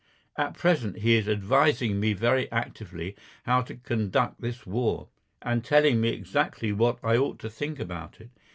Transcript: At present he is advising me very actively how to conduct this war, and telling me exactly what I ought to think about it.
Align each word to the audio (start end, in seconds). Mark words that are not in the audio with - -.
At 0.35 0.55
present 0.57 0.97
he 0.97 1.13
is 1.13 1.29
advising 1.29 1.99
me 1.99 2.13
very 2.13 2.51
actively 2.51 3.15
how 3.43 3.61
to 3.61 3.75
conduct 3.75 4.41
this 4.41 4.65
war, 4.65 5.09
and 5.43 5.63
telling 5.63 6.01
me 6.01 6.09
exactly 6.09 6.71
what 6.71 6.97
I 7.03 7.17
ought 7.17 7.37
to 7.41 7.51
think 7.51 7.79
about 7.79 8.19
it. 8.19 8.31